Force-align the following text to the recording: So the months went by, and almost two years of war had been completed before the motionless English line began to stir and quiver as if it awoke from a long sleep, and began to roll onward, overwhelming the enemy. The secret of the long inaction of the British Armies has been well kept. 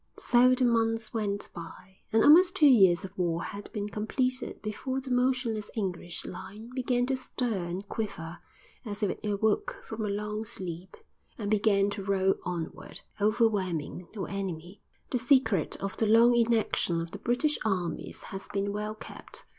So 0.17 0.55
the 0.55 0.65
months 0.65 1.13
went 1.13 1.49
by, 1.53 1.97
and 2.11 2.23
almost 2.23 2.55
two 2.55 2.65
years 2.65 3.05
of 3.05 3.15
war 3.19 3.43
had 3.43 3.71
been 3.71 3.87
completed 3.87 4.59
before 4.63 4.99
the 4.99 5.11
motionless 5.11 5.69
English 5.75 6.25
line 6.25 6.71
began 6.73 7.05
to 7.05 7.15
stir 7.15 7.65
and 7.67 7.87
quiver 7.87 8.39
as 8.83 9.03
if 9.03 9.11
it 9.11 9.23
awoke 9.23 9.77
from 9.85 10.03
a 10.03 10.09
long 10.09 10.43
sleep, 10.43 10.97
and 11.37 11.51
began 11.51 11.91
to 11.91 12.03
roll 12.03 12.33
onward, 12.43 13.01
overwhelming 13.21 14.07
the 14.11 14.23
enemy. 14.23 14.81
The 15.11 15.19
secret 15.19 15.75
of 15.75 15.95
the 15.97 16.07
long 16.07 16.33
inaction 16.35 16.99
of 16.99 17.11
the 17.11 17.19
British 17.19 17.59
Armies 17.63 18.23
has 18.23 18.47
been 18.47 18.73
well 18.73 18.95
kept. 18.95 19.45